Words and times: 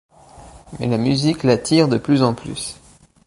Mais 0.79 0.87
la 0.87 0.97
musique 0.97 1.43
l'attire 1.43 1.87
de 1.87 1.99
plus 1.99 2.23
en 2.23 2.33
plus. 2.33 2.75